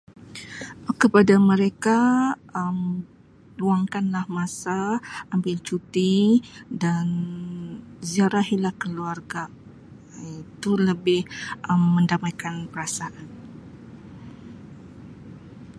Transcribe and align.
Um 0.89 0.95
Kepada 1.01 1.35
mereka 1.49 1.97
Um 2.61 2.79
luangkanlah 3.61 4.25
masa, 4.37 4.79
ambil 5.35 5.55
cuti 5.67 6.17
dan 6.83 7.05
ziarahi 8.09 8.57
lah 8.65 8.73
keluarga 8.83 9.43
Um 10.17 10.29
itu 10.43 10.69
lebih 10.89 11.21
mendamaikan 11.95 12.55
perasaan. 12.71 13.17